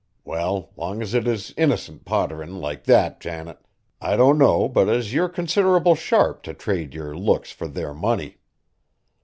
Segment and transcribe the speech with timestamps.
[0.25, 3.59] Well, long as it is innercent potterin' like that, Janet,
[4.01, 8.39] I don't know but as yer considerable sharp t' trade yer looks fur their money.